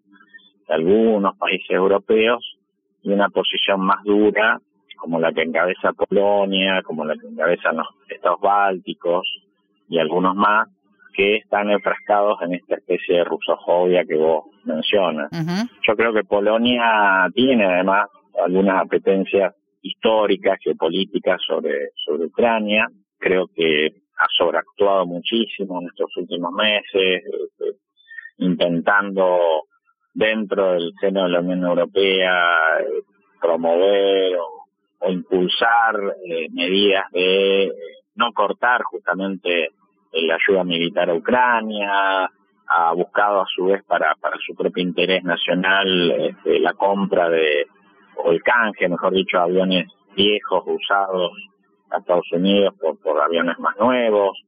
de 0.67 0.75
algunos 0.75 1.37
países 1.37 1.71
europeos, 1.71 2.59
y 3.03 3.11
una 3.11 3.29
posición 3.29 3.81
más 3.81 4.03
dura, 4.03 4.61
como 4.97 5.21
la 5.21 5.33
que 5.33 5.43
encabeza 5.43 5.93
Polonia, 5.93 6.83
como 6.83 7.05
la 7.05 7.15
que 7.15 7.29
encabezan 7.29 7.77
los 7.77 7.87
estados 8.09 8.41
bálticos 8.41 9.25
y 9.89 9.99
algunos 9.99 10.35
más, 10.35 10.69
que 11.15 11.37
están 11.37 11.71
enfrascados 11.71 12.41
en 12.43 12.55
esta 12.55 12.77
especie 12.77 13.19
de 13.19 13.25
rusofobia 13.25 14.05
que 14.05 14.17
vos 14.17 14.45
mencionas. 14.65 15.31
Yo 15.87 15.95
creo 15.95 16.13
que 16.13 16.25
Polonia 16.25 17.29
tiene 17.35 17.67
además 17.67 18.07
algunas 18.43 18.81
apetencias 18.81 19.55
históricas, 19.83 20.59
geopolíticas 20.63 21.41
sobre, 21.47 21.91
sobre 22.05 22.27
Ucrania. 22.27 22.87
Creo 23.19 23.47
que 23.55 23.89
ha 24.17 24.27
sobreactuado 24.37 25.07
muchísimo 25.07 25.81
en 25.81 25.89
estos 25.89 26.17
últimos 26.17 26.53
meses, 26.53 27.23
este, 27.25 27.77
intentando 28.39 29.65
dentro 30.15 30.73
del 30.73 30.93
seno 31.01 31.25
de 31.25 31.31
la 31.31 31.41
Unión 31.41 31.65
Europea 31.65 32.35
eh, 32.81 33.03
promover 33.41 34.37
o, 34.37 35.11
impulsar 35.11 35.97
eh, 36.25 36.47
medidas 36.53 37.11
de 37.11 37.65
eh, 37.65 37.73
no 38.15 38.33
cortar 38.33 38.83
justamente 38.83 39.71
la 40.13 40.37
ayuda 40.37 40.65
militar 40.65 41.11
a 41.11 41.15
Ucrania, 41.15 42.31
ha 42.67 42.93
buscado 42.95 43.43
a 43.43 43.47
su 43.47 43.67
vez 43.67 43.83
para, 43.85 44.15
para 44.17 44.37
su 44.45 44.55
propio 44.55 44.83
interés 44.83 45.25
nacional 45.25 46.11
este, 46.11 46.59
la 46.61 46.75
compra 46.75 47.29
de 47.29 47.67
o 48.17 48.31
el 48.31 48.43
canje, 48.43 48.89
mejor 48.89 49.13
dicho, 49.15 49.39
aviones 49.39 49.87
viejos 50.15 50.63
usados 50.67 51.33
a 51.91 51.99
Estados 51.99 52.31
Unidos 52.33 52.75
por, 52.79 52.99
por 52.99 53.21
aviones 53.21 53.59
más 53.59 53.77
nuevos, 53.79 54.39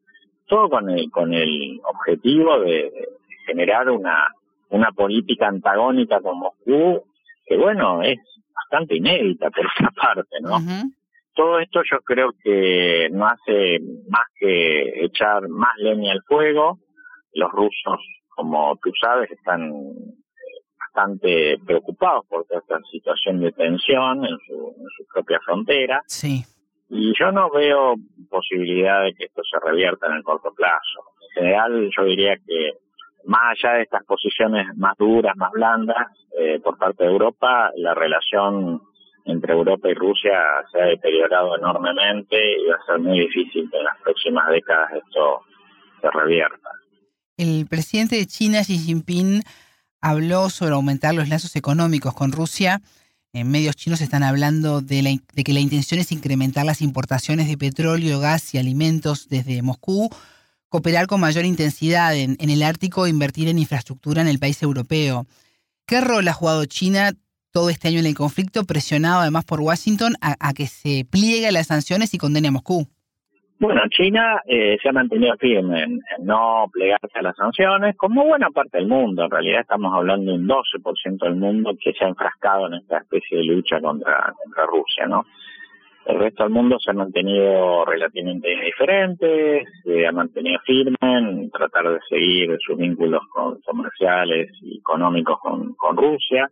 todo 0.46 0.68
con 0.68 0.90
el, 0.90 1.10
con 1.10 1.32
el 1.32 1.80
objetivo 1.84 2.60
de, 2.60 2.92
generar 3.46 3.90
una, 3.90 4.28
una 4.70 4.90
política 4.92 5.48
antagónica 5.48 6.20
con 6.20 6.38
Moscú, 6.38 7.04
que 7.46 7.56
bueno, 7.56 8.02
es 8.02 8.18
bastante 8.54 8.96
inédita 8.96 9.50
por 9.50 9.66
esa 9.66 9.90
parte, 10.00 10.40
¿no? 10.40 10.58
Todo 11.34 11.58
esto 11.58 11.80
yo 11.90 11.98
creo 12.00 12.32
que 12.42 13.08
no 13.12 13.26
hace 13.26 13.80
más 14.08 14.26
que 14.38 15.04
echar 15.04 15.48
más 15.48 15.76
leña 15.78 16.12
al 16.12 16.22
fuego. 16.26 16.78
Los 17.32 17.50
rusos, 17.50 18.00
como 18.28 18.76
tú 18.82 18.90
sabes, 19.00 19.30
están 19.30 19.72
bastante 20.78 21.58
preocupados 21.66 22.24
por 22.26 22.44
toda 22.46 22.60
esta 22.60 22.78
situación 22.90 23.40
de 23.40 23.50
tensión 23.52 24.24
en 24.24 24.38
su, 24.46 24.74
en 24.78 24.86
su 24.96 25.04
propia 25.12 25.40
frontera. 25.44 26.02
Sí. 26.06 26.44
Y 26.88 27.12
yo 27.18 27.32
no 27.32 27.50
veo 27.50 27.94
posibilidad 28.30 29.02
de 29.02 29.14
que 29.14 29.24
esto 29.24 29.42
se 29.42 29.58
revierta 29.58 30.06
en 30.06 30.14
el 30.14 30.22
corto 30.22 30.52
plazo. 30.54 31.00
En 31.20 31.42
general, 31.42 31.90
yo 31.96 32.04
diría 32.04 32.36
que 32.36 32.74
más 33.24 33.56
allá 33.56 33.76
de 33.76 33.82
estas 33.82 34.04
posiciones 34.04 34.66
más 34.76 34.96
duras, 34.98 35.36
más 35.36 35.50
blandas, 35.52 36.06
eh, 36.38 36.60
por 36.62 36.78
parte 36.78 37.04
de 37.04 37.10
Europa, 37.10 37.70
la 37.76 37.94
relación 37.94 38.82
entre 39.24 39.52
Europa 39.52 39.88
y 39.88 39.94
Rusia 39.94 40.32
se 40.70 40.80
ha 40.80 40.86
deteriorado 40.86 41.56
enormemente 41.56 42.36
y 42.36 42.66
va 42.68 42.76
a 42.76 42.86
ser 42.86 42.98
muy 42.98 43.20
difícil 43.20 43.68
que 43.70 43.78
en 43.78 43.84
las 43.84 43.98
próximas 44.02 44.48
décadas 44.50 44.90
esto 44.92 45.42
se 46.00 46.10
revierta. 46.10 46.70
El 47.36 47.66
presidente 47.66 48.16
de 48.16 48.26
China, 48.26 48.60
Xi 48.62 48.78
Jinping, 48.78 49.42
habló 50.00 50.50
sobre 50.50 50.74
aumentar 50.74 51.14
los 51.14 51.28
lazos 51.28 51.56
económicos 51.56 52.14
con 52.14 52.30
Rusia. 52.30 52.82
En 53.32 53.50
medios 53.50 53.74
chinos 53.74 54.00
están 54.00 54.22
hablando 54.22 54.80
de, 54.80 55.18
que 55.44 55.52
la 55.52 55.60
intención 55.60 55.98
es 55.98 56.12
incrementar 56.12 56.64
las 56.64 56.82
importaciones 56.82 57.48
de 57.48 57.58
petróleo, 57.58 58.20
gas 58.20 58.54
y 58.54 58.58
alimentos 58.58 59.28
desde 59.28 59.62
Moscú, 59.62 60.10
cooperar 60.68 61.06
con 61.06 61.20
mayor 61.20 61.44
intensidad 61.44 62.14
en, 62.14 62.36
el 62.38 62.62
Ártico 62.62 63.06
e 63.06 63.10
invertir 63.10 63.48
en 63.48 63.58
infraestructura 63.58 64.20
en 64.20 64.28
el 64.28 64.38
país 64.38 64.62
europeo. 64.62 65.26
¿Qué 65.86 66.00
rol 66.00 66.28
ha 66.28 66.32
jugado 66.32 66.66
China 66.66 67.12
todo 67.54 67.70
este 67.70 67.86
año 67.86 68.00
en 68.00 68.06
el 68.06 68.16
conflicto, 68.16 68.64
presionado 68.64 69.20
además 69.20 69.44
por 69.44 69.60
Washington 69.60 70.14
a, 70.20 70.52
que 70.54 70.66
se 70.66 71.06
pliegue 71.08 71.46
a 71.46 71.52
las 71.52 71.68
sanciones 71.68 72.12
y 72.12 72.18
condene 72.18 72.48
a 72.48 72.50
Moscú? 72.50 72.88
Bueno, 73.60 73.80
China 73.90 74.42
eh, 74.44 74.76
se 74.82 74.88
ha 74.88 74.92
mantenido 74.92 75.36
firme 75.38 75.84
en, 75.84 76.00
no 76.24 76.66
plegarse 76.72 77.16
a 77.16 77.22
las 77.22 77.36
sanciones, 77.36 77.96
como 77.96 78.24
buena 78.24 78.50
parte 78.50 78.78
del 78.78 78.88
mundo. 78.88 79.24
En 79.24 79.30
realidad 79.30 79.60
estamos 79.60 79.94
hablando 79.94 80.32
de 80.32 80.38
un 80.38 80.48
12% 80.48 81.18
del 81.22 81.36
mundo 81.36 81.76
que 81.80 81.92
se 81.92 82.04
ha 82.04 82.08
enfrascado 82.08 82.66
en 82.66 82.74
esta 82.74 82.98
especie 82.98 83.38
de 83.38 83.44
lucha 83.44 83.80
contra, 83.80 84.34
contra 84.42 84.66
Rusia, 84.66 85.06
¿no? 85.06 85.24
El 86.06 86.18
resto 86.18 86.42
del 86.42 86.52
mundo 86.52 86.76
se 86.80 86.90
ha 86.90 86.94
mantenido 86.94 87.84
relativamente 87.84 88.48
diferente, 88.48 89.64
se 89.84 90.06
ha 90.06 90.12
mantenido 90.12 90.58
firme 90.66 90.96
en 91.00 91.50
tratar 91.50 91.88
de 91.88 92.00
seguir 92.08 92.58
sus 92.60 92.76
vínculos 92.76 93.22
comerciales 93.64 94.50
y 94.60 94.78
económicos 94.78 95.38
con, 95.40 95.72
con 95.74 95.96
Rusia. 95.96 96.50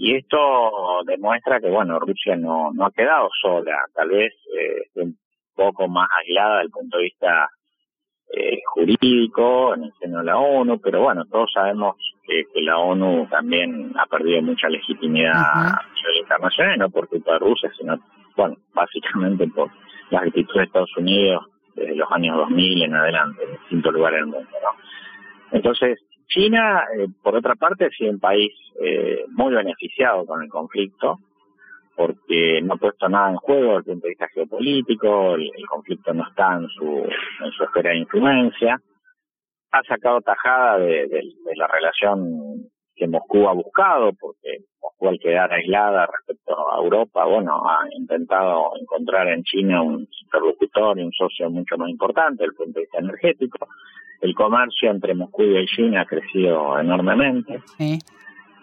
Y 0.00 0.14
esto 0.14 1.02
demuestra 1.04 1.58
que, 1.58 1.68
bueno, 1.68 1.98
Rusia 1.98 2.36
no, 2.36 2.70
no 2.72 2.86
ha 2.86 2.92
quedado 2.92 3.28
sola. 3.42 3.76
Tal 3.92 4.10
vez 4.10 4.32
eh, 4.56 5.12
poco 5.56 5.88
más 5.88 6.08
aislada 6.20 6.58
desde 6.58 6.66
el 6.66 6.70
punto 6.70 6.96
de 6.98 7.02
vista 7.02 7.50
eh, 8.32 8.60
jurídico 8.72 9.74
en 9.74 9.82
el 9.82 9.92
seno 9.98 10.18
de 10.18 10.24
la 10.26 10.38
ONU, 10.38 10.78
pero 10.80 11.02
bueno, 11.02 11.24
todos 11.24 11.50
sabemos 11.52 11.96
que, 12.22 12.44
la 12.62 12.78
ONU 12.78 13.26
también 13.28 13.92
ha 13.98 14.06
perdido 14.06 14.40
mucha 14.40 14.68
legitimidad 14.68 15.34
a 15.34 15.82
nivel 15.96 16.20
internacional, 16.20 16.78
no 16.78 16.90
por 16.90 17.08
culpa 17.08 17.32
de 17.32 17.38
Rusia, 17.40 17.68
sino, 17.76 17.98
bueno, 18.36 18.56
básicamente 18.74 19.48
por 19.48 19.68
las 20.10 20.22
actitudes 20.22 20.58
de 20.58 20.64
Estados 20.64 20.96
Unidos 20.96 21.44
desde 21.74 21.96
los 21.96 22.08
años 22.12 22.36
2000 22.36 22.82
en 22.82 22.94
adelante, 22.94 23.42
en 23.42 23.50
distintos 23.50 23.92
lugares 23.92 24.20
del 24.20 24.26
mundo, 24.26 24.48
¿no? 24.62 24.70
Entonces, 25.50 25.98
China, 26.28 26.84
eh, 26.96 27.08
por 27.22 27.36
otra 27.36 27.54
parte, 27.54 27.86
ha 27.86 27.90
sido 27.90 28.10
un 28.10 28.20
país 28.20 28.52
eh, 28.80 29.24
muy 29.30 29.54
beneficiado 29.54 30.26
con 30.26 30.42
el 30.42 30.48
conflicto, 30.48 31.18
porque 31.96 32.60
no 32.62 32.74
ha 32.74 32.76
puesto 32.76 33.08
nada 33.08 33.30
en 33.30 33.36
juego 33.36 33.78
desde 33.78 33.78
el 33.78 33.84
punto 33.84 34.06
de 34.06 34.10
vista 34.10 34.28
geopolítico, 34.28 35.34
el, 35.34 35.50
conflicto 35.68 36.14
no 36.14 36.28
está 36.28 36.54
en 36.54 36.68
su, 36.68 36.86
en 36.86 37.50
su 37.50 37.64
esfera 37.64 37.90
de 37.90 37.98
influencia, 37.98 38.80
ha 39.70 39.82
sacado 39.82 40.20
tajada 40.20 40.78
de, 40.78 41.34
la 41.56 41.66
relación 41.66 42.68
que 42.94 43.08
Moscú 43.08 43.48
ha 43.48 43.52
buscado, 43.52 44.12
porque 44.18 44.58
Moscú 44.80 45.08
al 45.08 45.18
quedar 45.18 45.52
aislada 45.52 46.06
respecto 46.06 46.72
a 46.72 46.78
Europa, 46.78 47.24
bueno, 47.24 47.62
ha 47.68 47.86
intentado 47.96 48.72
encontrar 48.80 49.28
en 49.28 49.42
China 49.44 49.82
un 49.82 50.08
interlocutor 50.22 50.98
y 50.98 51.02
un 51.02 51.12
socio 51.12 51.50
mucho 51.50 51.76
más 51.76 51.88
importante 51.88 52.44
desde 52.44 52.50
el 52.50 52.54
punto 52.54 52.72
de 52.78 52.80
vista 52.82 52.98
energético. 52.98 53.68
El 54.20 54.34
comercio 54.34 54.90
entre 54.90 55.14
Moscú 55.14 55.42
y 55.42 55.52
Beijing 55.52 55.96
ha 55.96 56.04
crecido 56.04 56.78
enormemente. 56.78 57.60
Sí. 57.76 57.98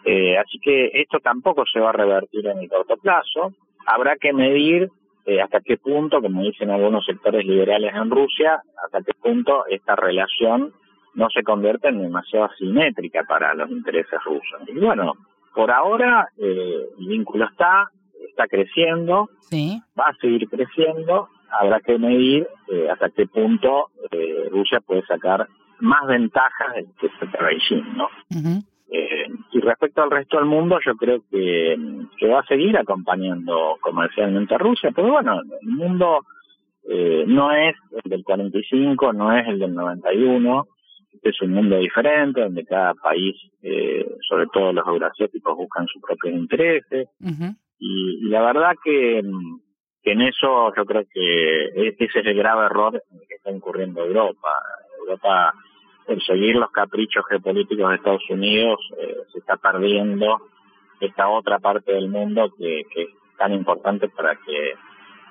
Eh, 0.06 0.38
así 0.38 0.60
que 0.60 0.92
esto 0.94 1.20
tampoco 1.20 1.64
se 1.66 1.80
va 1.80 1.90
a 1.90 1.94
revertir 1.94 2.46
en 2.48 2.60
el 2.60 2.70
corto 2.70 2.98
plazo. 2.98 3.54
Habrá 3.88 4.16
que 4.18 4.34
medir 4.34 4.90
eh, 5.26 5.42
hasta 5.42 5.62
qué 5.62 5.78
punto, 5.78 6.22
como 6.22 6.44
dicen 6.44 6.70
algunos 6.70 7.06
sectores 7.06 7.46
liberales 7.46 7.94
en 7.96 8.12
Rusia, 8.12 8.62
hasta 8.84 9.02
qué 9.02 9.14
punto 9.20 9.66
esta 9.68 9.96
relación 9.96 10.74
no 11.16 11.30
se 11.30 11.42
convierte 11.44 11.88
en 11.88 12.02
demasiado 12.02 12.46
asimétrica 12.46 13.24
para 13.24 13.54
los 13.56 13.72
intereses 13.72 14.20
rusos. 14.24 14.62
Y 14.68 14.78
bueno, 14.80 15.14
por 15.56 15.72
ahora 15.72 16.28
eh, 16.38 16.86
el 17.00 17.08
vínculo 17.08 17.46
está, 17.46 17.90
está 18.30 18.46
creciendo, 18.48 19.30
va 20.00 20.06
a 20.08 20.16
seguir 20.22 20.48
creciendo, 20.50 21.30
habrá 21.60 21.80
que 21.80 21.98
medir 21.98 22.48
hasta 22.92 23.10
qué 23.10 23.28
punto 23.28 23.92
Rusia 24.52 24.80
puede 24.82 25.04
sacar 25.06 25.48
más 25.80 26.08
ventajas 26.08 26.76
que 27.00 27.10
Beijing, 27.44 27.98
¿no? 27.98 28.08
Eh, 28.88 29.28
y 29.52 29.60
respecto 29.60 30.04
al 30.04 30.12
resto 30.12 30.38
del 30.38 30.46
mundo, 30.46 30.80
yo 30.86 30.96
creo 30.96 31.22
que, 31.30 31.76
que 32.18 32.28
va 32.28 32.40
a 32.40 32.46
seguir 32.46 32.78
acompañando 32.78 33.78
comercialmente 33.82 34.56
a 34.56 34.60
Rusia, 34.60 34.92
pero 34.96 35.12
bueno, 35.12 35.42
el 35.62 35.68
mundo 35.68 36.20
eh, 36.88 37.24
no 37.28 37.52
es 37.52 37.76
el 38.04 38.10
del 38.10 38.24
45, 38.24 39.14
no 39.14 39.36
es 39.36 39.48
el 39.48 39.60
del 39.60 39.74
91, 39.74 40.68
este 41.14 41.30
es 41.30 41.42
un 41.42 41.52
mundo 41.52 41.78
diferente, 41.78 42.42
donde 42.42 42.66
cada 42.66 42.94
país, 42.94 43.36
eh, 43.64 44.06
sobre 44.28 44.46
todo 44.54 44.72
los 44.72 44.86
euroasiáticos, 44.86 45.58
buscan 45.58 45.88
sus 45.88 46.02
propios 46.02 46.36
intereses. 46.36 47.08
Y, 47.80 48.30
la 48.30 48.42
verdad 48.42 48.74
que, 48.84 49.22
que, 50.06 50.12
en 50.12 50.22
eso 50.22 50.74
yo 50.76 50.86
creo 50.86 51.04
que 51.12 51.66
ese 51.90 52.06
es 52.06 52.16
el 52.16 52.36
grave 52.36 52.68
error 52.68 53.04
que 53.28 53.36
está 53.36 53.52
incurriendo 53.52 54.06
Europa. 54.06 54.50
Europa, 55.00 55.54
el 56.08 56.22
seguir 56.22 56.56
los 56.56 56.72
caprichos 56.72 57.26
geopolíticos 57.30 57.90
de 57.90 57.96
Estados 57.96 58.30
Unidos, 58.30 58.80
eh, 59.00 59.16
se 59.34 59.40
está 59.40 59.58
perdiendo 59.58 60.42
esta 61.00 61.28
otra 61.28 61.60
parte 61.60 61.92
del 61.92 62.08
mundo 62.08 62.54
que, 62.58 62.84
que 62.94 63.02
es 63.04 63.10
tan 63.38 63.54
importante 63.54 64.08
para 64.10 64.36
que 64.36 64.76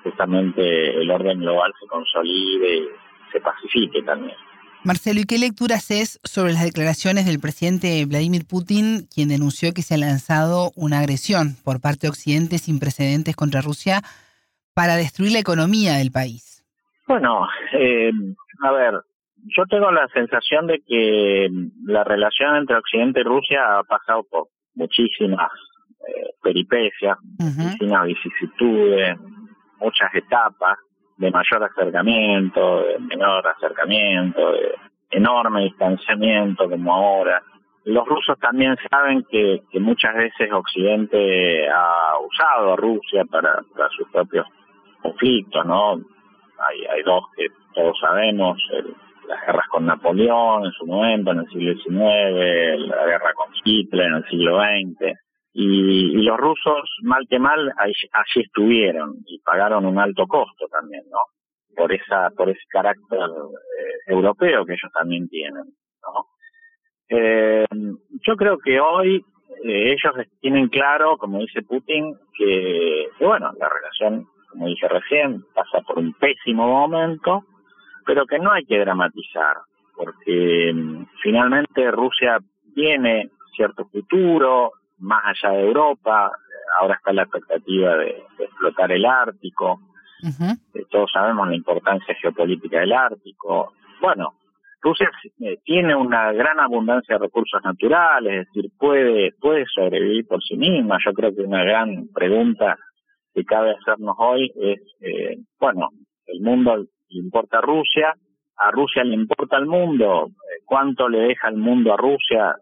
justamente 0.03 1.01
el 1.01 1.11
orden 1.11 1.41
global 1.41 1.73
se 1.81 1.87
consolide 1.87 2.77
y 2.77 2.89
se 3.33 3.41
pacifique 3.41 4.03
también. 4.03 4.37
Marcelo, 4.85 5.21
¿y 5.21 5.25
qué 5.25 5.39
lectura 5.39 5.77
haces 5.77 6.21
sobre 6.25 6.53
las 6.53 6.63
declaraciones 6.63 7.25
del 7.25 7.41
presidente 7.41 8.05
Vladimir 8.05 8.45
Putin, 8.45 9.09
quien 9.13 9.31
denunció 9.31 9.73
que 9.73 9.81
se 9.81 9.95
ha 9.95 9.97
lanzado 9.97 10.73
una 10.77 10.99
agresión 10.99 11.57
por 11.65 11.81
parte 11.81 12.07
de 12.07 12.11
Occidente 12.11 12.59
sin 12.59 12.79
precedentes 12.79 13.35
contra 13.35 13.63
Rusia 13.63 14.03
para 14.75 14.97
destruir 14.97 15.33
la 15.33 15.39
economía 15.39 15.95
del 15.95 16.11
país? 16.11 16.65
Bueno, 17.07 17.47
eh, 17.73 18.11
a 18.63 18.73
ver, 18.73 18.95
yo 19.57 19.65
tengo 19.67 19.91
la 19.91 20.09
sensación 20.09 20.67
de 20.67 20.81
que 20.87 21.49
la 21.85 22.03
relación 22.05 22.57
entre 22.57 22.77
Occidente 22.77 23.21
y 23.21 23.25
Rusia 23.25 23.79
ha 23.79 23.83
pasado 23.85 24.25
por 24.25 24.49
muchísimas 24.75 25.51
eh, 26.09 26.31
peripecias, 26.43 27.19
muchísimas 27.39 28.07
vicisitudes, 28.07 29.19
muchas 29.79 30.15
etapas 30.15 30.79
de 31.19 31.31
mayor 31.31 31.63
acercamiento, 31.63 32.83
de 32.85 32.99
menor 32.99 33.47
acercamiento, 33.47 34.53
de 34.53 34.75
enorme 35.11 35.65
distanciamiento 35.65 36.69
como 36.69 36.95
ahora. 36.95 37.43
Los 37.85 38.07
rusos 38.09 38.39
también 38.39 38.77
saben 38.91 39.25
que, 39.31 39.63
que 39.71 39.79
muchas 39.79 40.15
veces 40.15 40.51
Occidente 40.51 41.69
ha 41.69 42.19
usado 42.19 42.73
a 42.73 42.77
Rusia 42.77 43.25
para, 43.31 43.63
para 43.75 43.89
sus 43.91 44.09
propios 44.09 44.47
conflictos, 45.05 45.65
¿no? 45.67 45.93
Hay, 45.95 46.85
hay 46.87 47.03
dos 47.03 47.25
que 47.37 47.47
todos 47.75 47.97
sabemos, 48.01 48.59
las 49.29 49.47
guerras 49.47 49.67
con 49.69 49.87
Napoleón 49.87 50.65
en 50.65 50.73
su 50.73 50.87
momento, 50.87 51.33
en 51.33 51.41
el 51.41 51.49
siglo 51.49 51.75
XIX, 51.75 52.89
la 52.89 53.07
guerra 53.07 53.33
con 53.35 53.49
Hitler 53.65 54.07
en 54.07 54.15
el 54.15 54.25
siglo 54.29 54.59
XX, 54.59 55.19
y, 55.57 56.23
los 56.23 56.37
rusos, 56.37 56.91
mal 57.03 57.27
que 57.31 57.39
mal, 57.39 57.73
allí 57.79 58.41
estuvieron 58.43 59.15
y 59.27 59.39
pagaron 59.39 59.87
un 59.87 59.99
alto 60.01 60.27
costo 60.27 60.67
también, 60.69 61.05
¿no? 61.11 61.19
Por 61.77 61.93
esa, 61.93 62.31
por 62.31 62.51
ese 62.51 62.63
carácter 62.69 63.21
eh, 63.21 64.13
europeo 64.13 64.65
que 64.65 64.73
ellos 64.73 64.93
también 64.93 65.29
tienen, 65.29 65.65
¿no? 66.03 66.27
Eh, 67.09 67.67
yo 68.27 68.37
creo 68.37 68.59
que 68.59 68.81
hoy 68.81 69.25
eh, 69.63 69.93
ellos 69.93 70.27
tienen 70.41 70.69
claro, 70.69 71.17
como 71.19 71.39
dice 71.39 71.63
Putin, 71.63 72.17
que, 72.37 73.09
bueno, 73.21 73.53
la 73.57 73.69
relación, 73.69 74.27
como 74.55 74.69
dije 74.69 74.89
recién, 74.89 75.45
pasa 75.53 75.81
por 75.85 75.99
un 75.99 76.13
pésimo 76.15 76.67
momento, 76.69 77.45
pero 78.07 78.25
que 78.25 78.39
no 78.39 78.53
hay 78.53 78.65
que 78.65 78.79
dramatizar, 78.79 79.57
porque 79.97 80.73
mm, 80.73 81.07
finalmente 81.23 81.91
Rusia 81.91 82.39
tiene 82.73 83.31
cierto 83.55 83.85
futuro, 83.87 84.73
más 84.99 85.25
allá 85.27 85.57
de 85.57 85.67
Europa, 85.67 86.31
ahora 86.81 86.95
está 86.95 87.13
la 87.13 87.23
expectativa 87.23 87.97
de, 87.97 88.23
explotar 88.39 88.93
el 88.93 89.05
Ártico, 89.05 89.81
eh, 90.23 90.85
todos 90.89 91.11
sabemos 91.13 91.49
la 91.49 91.57
importancia 91.57 92.15
geopolítica 92.15 92.81
del 92.81 92.93
Ártico. 92.93 93.75
Bueno, 94.01 94.35
Rusia 94.81 95.11
eh, 95.41 95.59
tiene 95.65 95.95
una 95.97 96.33
gran 96.33 96.61
abundancia 96.61 97.17
de 97.17 97.25
recursos 97.25 97.61
naturales, 97.65 98.43
es 98.43 98.53
decir, 98.53 98.71
puede, 98.79 99.33
puede 99.41 99.67
sobrevivir 99.67 100.27
por 100.27 100.43
sí 100.43 100.57
misma. 100.57 100.99
Yo 101.05 101.13
creo 101.13 101.35
que 101.35 101.43
una 101.43 101.65
gran 101.65 102.09
pregunta 102.15 102.79
que 103.35 103.45
cabe 103.45 103.73
hacernos 103.73 104.17
hoy 104.19 104.53
es, 104.57 104.81
eh, 105.01 105.39
bueno, 105.59 105.89
el 106.27 106.41
mundo 106.41 106.77
le 106.77 106.87
importa 107.19 107.59
a 107.59 107.63
Rusia, 107.63 108.15
a 108.57 108.71
Rusia 108.71 109.03
le 109.05 109.15
importa 109.15 109.59
el 109.59 109.67
mundo, 109.67 110.31
cuánto 110.65 111.09
le 111.09 111.21
deja 111.21 111.49
el 111.49 111.57
mundo 111.57 111.93
a 111.93 111.97
Rusia, 111.97 112.57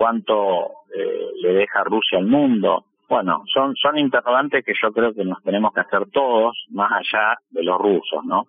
cuánto 0.00 0.70
eh, 0.96 1.28
le 1.42 1.52
deja 1.52 1.84
Rusia 1.84 2.18
al 2.18 2.26
mundo. 2.26 2.86
Bueno, 3.06 3.42
son, 3.52 3.74
son 3.76 3.98
interrogantes 3.98 4.64
que 4.64 4.72
yo 4.80 4.92
creo 4.92 5.12
que 5.12 5.24
nos 5.24 5.42
tenemos 5.42 5.74
que 5.74 5.80
hacer 5.80 6.08
todos, 6.10 6.56
más 6.70 6.90
allá 6.92 7.36
de 7.50 7.62
los 7.62 7.78
rusos, 7.78 8.24
¿no? 8.24 8.46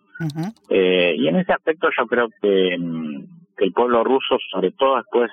eh, 0.70 1.14
y 1.18 1.28
en 1.28 1.36
ese 1.36 1.52
aspecto 1.52 1.90
yo 1.98 2.06
creo 2.06 2.30
que, 2.42 2.78
mm, 2.80 3.56
que 3.58 3.66
el 3.66 3.74
pueblo 3.74 4.04
ruso, 4.04 4.38
sobre 4.50 4.72
todo 4.72 4.98
después 4.98 5.30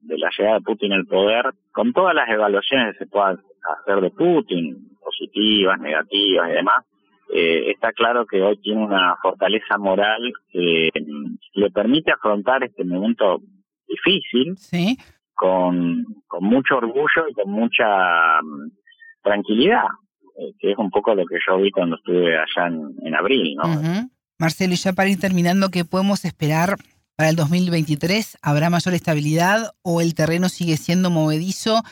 de 0.00 0.18
la 0.18 0.30
llegada 0.36 0.56
de 0.56 0.64
Putin 0.64 0.92
al 0.92 1.06
poder, 1.06 1.52
con 1.72 1.92
todas 1.92 2.14
las 2.14 2.28
evaluaciones 2.28 2.94
que 2.94 3.04
se 3.04 3.10
puedan 3.10 3.38
hacer 3.62 4.00
de 4.00 4.10
Putin, 4.10 4.96
positivas, 5.02 5.78
negativas 5.80 6.50
y 6.50 6.52
demás, 6.52 6.84
eh, 7.32 7.70
está 7.70 7.92
claro 7.92 8.26
que 8.26 8.42
hoy 8.42 8.56
tiene 8.58 8.84
una 8.84 9.16
fortaleza 9.22 9.78
moral 9.78 10.32
que 10.50 10.90
mm, 10.94 11.60
le 11.60 11.70
permite 11.70 12.10
afrontar 12.10 12.64
este 12.64 12.84
momento 12.84 13.40
difícil, 13.86 14.56
¿Sí? 14.56 14.98
con, 15.34 16.04
con 16.26 16.44
mucho 16.44 16.76
orgullo 16.76 17.28
y 17.28 17.34
con 17.34 17.50
mucha 17.50 18.42
mm, 18.42 18.70
tranquilidad, 19.22 19.84
eh, 20.38 20.52
que 20.58 20.72
es 20.72 20.78
un 20.78 20.90
poco 20.90 21.14
lo 21.14 21.24
que 21.24 21.36
yo 21.46 21.58
vi 21.58 21.70
cuando 21.70 21.96
estuve 21.96 22.36
allá 22.36 22.66
en, 22.66 23.14
abril. 23.14 23.54
¿no? 23.56 24.08
Marcelo, 24.38 24.72
y 24.72 24.76
ya 24.76 24.92
para 24.92 25.08
ir 25.08 25.20
terminando, 25.20 25.70
¿qué 25.70 25.84
podemos 25.84 26.24
esperar 26.24 26.76
para 27.14 27.28
el 27.28 27.36
2023? 27.36 28.38
¿Habrá 28.42 28.70
mayor 28.70 28.94
estabilidad 28.94 29.72
o 29.82 30.00
el 30.00 30.14
terreno 30.14 30.48
sigue 30.48 30.76
siendo 30.76 31.10
movedizo 31.10 31.82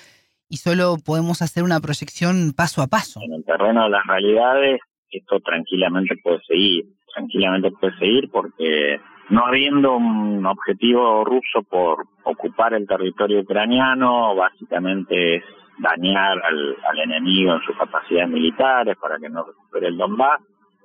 y 0.48 0.56
solo 0.56 0.96
podemos 1.04 1.42
hacer 1.42 1.62
una 1.62 1.80
proyección 1.80 2.52
paso 2.56 2.82
a 2.82 2.87
paso? 2.87 3.20
En 3.22 3.34
el 3.34 3.44
terreno 3.44 3.84
de 3.84 3.90
las 3.90 4.06
realidades, 4.06 4.80
esto 5.11 5.40
tranquilamente 5.40 6.16
puede 6.22 6.40
seguir, 6.46 6.84
tranquilamente 7.14 7.70
puede 7.70 7.96
seguir 7.98 8.30
porque 8.30 9.00
no 9.30 9.46
habiendo 9.46 9.96
un 9.96 10.44
objetivo 10.46 11.24
ruso 11.24 11.62
por 11.68 12.06
ocupar 12.24 12.74
el 12.74 12.87
territorio 12.87 13.40
ucraniano, 13.40 14.34
básicamente 14.34 15.37
es 15.37 15.44
dañar 15.78 16.42
al, 16.42 16.76
enemigo 17.04 17.54
en 17.54 17.62
sus 17.62 17.76
capacidades 17.76 18.30
militares 18.30 18.96
para 19.00 19.18
que 19.18 19.28
no 19.28 19.44
recupere 19.44 19.88
el 19.88 19.96
Donbass, 19.96 20.40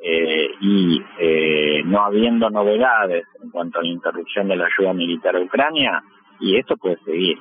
eh, 0.06 0.50
y 0.60 1.02
eh, 1.18 1.82
no 1.86 2.04
habiendo 2.04 2.50
novedades 2.50 3.26
en 3.42 3.50
cuanto 3.50 3.80
a 3.80 3.84
la 3.84 3.88
interrupción 3.88 4.50
de 4.50 4.58
la 4.58 4.66
ayuda 4.66 4.94
militar 4.94 5.36
a 5.36 5.40
Ucrania, 5.40 6.04
y 6.40 6.58
esto 6.58 6.76
puede 6.76 6.98
seguir, 7.06 7.38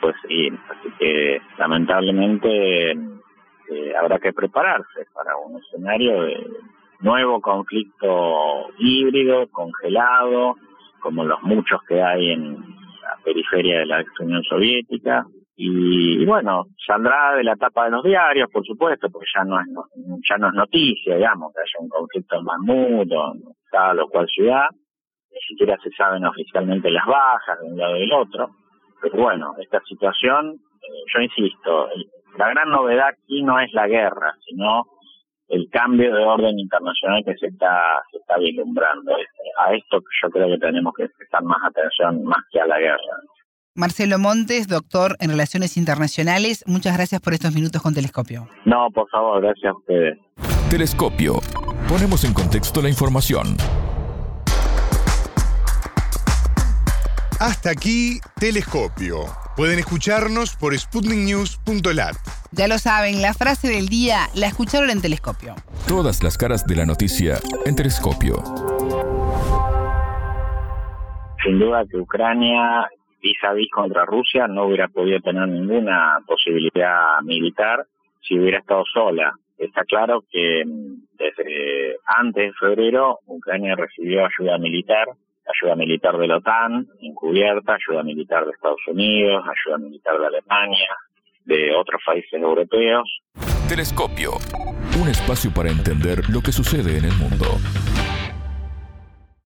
puede 0.00 0.14
seguir. 0.22 0.58
Así 0.68 0.88
que 0.98 1.40
lamentablemente 1.58 2.90
eh, 2.92 3.94
habrá 3.98 4.18
que 4.18 4.32
prepararse 4.32 5.06
para 5.14 5.36
un 5.36 5.58
escenario 5.58 6.22
de 6.22 6.46
nuevo 7.00 7.40
conflicto 7.40 8.70
híbrido, 8.78 9.48
congelado, 9.48 10.56
como 11.00 11.24
los 11.24 11.42
muchos 11.42 11.80
que 11.86 12.02
hay 12.02 12.30
en 12.30 12.54
la 12.54 13.16
periferia 13.24 13.80
de 13.80 13.86
la 13.86 14.00
ex 14.00 14.20
Unión 14.20 14.42
Soviética. 14.44 15.26
Y, 15.60 16.24
bueno, 16.24 16.66
saldrá 16.86 17.34
de 17.34 17.42
la 17.42 17.56
tapa 17.56 17.86
de 17.86 17.90
los 17.90 18.04
diarios, 18.04 18.48
por 18.52 18.64
supuesto, 18.64 19.10
porque 19.10 19.26
ya 19.34 19.42
no 19.42 19.58
es 19.60 19.66
ya 20.28 20.38
no 20.38 20.48
es 20.48 20.54
noticia, 20.54 21.16
digamos, 21.16 21.52
que 21.52 21.60
haya 21.60 21.82
un 21.84 21.88
conflicto 21.88 22.38
en 22.38 22.44
Mahmoud 22.44 23.12
o 23.12 23.34
en 23.34 23.42
tal 23.70 23.98
o 23.98 24.08
cual 24.08 24.28
ciudad. 24.28 24.66
Ni 25.32 25.40
siquiera 25.40 25.76
se 25.82 25.90
saben 25.90 26.24
oficialmente 26.24 26.90
las 26.90 27.04
bajas 27.06 27.58
de 27.60 27.66
un 27.66 27.76
lado 27.76 27.96
y 27.96 28.00
del 28.00 28.12
otro. 28.12 28.50
Pero 29.00 29.22
bueno, 29.22 29.54
esta 29.60 29.80
situación, 29.88 30.60
eh, 30.82 31.02
yo 31.14 31.20
insisto, 31.20 31.88
la 32.36 32.48
gran 32.50 32.70
novedad 32.70 33.08
aquí 33.08 33.42
no 33.42 33.58
es 33.60 33.72
la 33.72 33.86
guerra, 33.86 34.34
sino 34.46 34.84
el 35.48 35.68
cambio 35.70 36.14
de 36.14 36.24
orden 36.24 36.58
internacional 36.58 37.22
que 37.24 37.34
se 37.36 37.46
está, 37.46 38.02
se 38.12 38.18
está 38.18 38.38
vislumbrando. 38.38 39.12
A 39.58 39.74
esto 39.74 40.00
yo 40.22 40.30
creo 40.30 40.48
que 40.48 40.58
tenemos 40.58 40.94
que 40.94 41.08
prestar 41.08 41.42
más 41.42 41.58
atención 41.64 42.22
más 42.24 42.44
que 42.50 42.60
a 42.60 42.66
la 42.66 42.78
guerra. 42.78 42.98
Marcelo 43.74 44.18
Montes, 44.18 44.66
doctor 44.66 45.16
en 45.20 45.30
Relaciones 45.30 45.76
Internacionales, 45.76 46.64
muchas 46.66 46.96
gracias 46.96 47.20
por 47.20 47.32
estos 47.32 47.54
minutos 47.54 47.80
con 47.80 47.94
Telescopio. 47.94 48.48
No, 48.64 48.90
por 48.90 49.08
favor, 49.08 49.40
gracias 49.40 49.72
a 49.72 49.76
ustedes. 49.76 50.18
Telescopio. 50.68 51.34
Ponemos 51.88 52.24
en 52.24 52.34
contexto 52.34 52.82
la 52.82 52.88
información. 52.88 53.56
Hasta 57.40 57.70
aquí, 57.70 58.18
Telescopio. 58.40 59.26
Pueden 59.56 59.78
escucharnos 59.78 60.56
por 60.56 60.76
sputniknews.lat. 60.76 62.16
Ya 62.50 62.66
lo 62.66 62.78
saben, 62.78 63.22
la 63.22 63.32
frase 63.32 63.68
del 63.68 63.86
día 63.86 64.26
la 64.34 64.48
escucharon 64.48 64.90
en 64.90 65.00
Telescopio. 65.00 65.54
Todas 65.86 66.24
las 66.24 66.36
caras 66.36 66.66
de 66.66 66.74
la 66.74 66.84
noticia 66.84 67.36
en 67.64 67.76
Telescopio. 67.76 68.42
Sin 71.44 71.60
duda 71.60 71.84
que 71.88 71.96
Ucrania, 71.96 72.88
vis 73.22 73.38
a 73.44 73.52
vis 73.52 73.70
contra 73.70 74.04
Rusia, 74.04 74.48
no 74.48 74.66
hubiera 74.66 74.88
podido 74.88 75.20
tener 75.20 75.46
ninguna 75.46 76.18
posibilidad 76.26 77.20
militar 77.22 77.86
si 78.20 78.36
hubiera 78.36 78.58
estado 78.58 78.82
sola. 78.92 79.32
Está 79.56 79.84
claro 79.84 80.24
que 80.28 80.64
mm, 80.66 81.16
desde 81.16 81.98
antes 82.04 82.46
de 82.46 82.52
febrero 82.54 83.20
Ucrania 83.26 83.76
recibió 83.76 84.26
ayuda 84.26 84.58
militar 84.58 85.06
ayuda 85.48 85.76
militar 85.76 86.16
de 86.18 86.26
la 86.26 86.36
OTAN, 86.36 86.86
encubierta, 87.00 87.74
ayuda 87.74 88.02
militar 88.02 88.44
de 88.44 88.52
Estados 88.52 88.80
Unidos, 88.86 89.44
ayuda 89.44 89.78
militar 89.78 90.18
de 90.18 90.26
Alemania, 90.26 90.96
de 91.44 91.74
otros 91.74 92.00
países 92.04 92.32
europeos. 92.32 93.08
Telescopio. 93.68 94.32
Un 95.00 95.08
espacio 95.08 95.50
para 95.54 95.70
entender 95.70 96.28
lo 96.28 96.40
que 96.40 96.52
sucede 96.52 96.98
en 96.98 97.04
el 97.04 97.14
mundo. 97.14 97.46